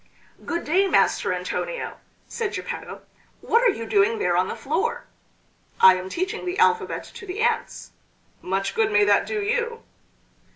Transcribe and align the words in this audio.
"Good 0.43 0.65
day, 0.65 0.87
Master 0.87 1.31
Antonio," 1.31 1.99
said 2.27 2.53
Geppetto; 2.53 3.03
"what 3.41 3.61
are 3.61 3.69
you 3.69 3.85
doing 3.85 4.17
there 4.17 4.35
on 4.35 4.47
the 4.47 4.55
floor?" 4.55 5.05
"I 5.79 5.93
am 5.95 6.09
teaching 6.09 6.43
the 6.47 6.57
alphabet 6.57 7.03
to 7.13 7.27
the 7.27 7.41
ants." 7.41 7.91
"Much 8.41 8.73
good 8.73 8.91
may 8.91 9.03
that 9.03 9.27
do 9.27 9.43
you." 9.43 9.83